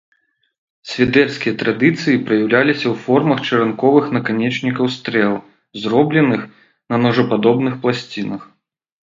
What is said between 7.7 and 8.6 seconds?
пласцінах.